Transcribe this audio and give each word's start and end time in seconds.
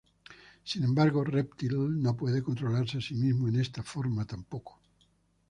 Sin 0.63 0.83
embargo 0.83 1.23
Reptil 1.23 2.01
no 2.01 2.17
puede 2.17 2.41
controlarse 2.41 2.97
a 2.97 3.01
sí 3.01 3.13
mismo 3.13 3.47
en 3.49 3.59
esta 3.61 3.83
forma 3.83 4.25
tampoco. 4.25 4.79